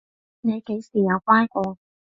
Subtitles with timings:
[0.41, 1.77] 你幾時有乖過？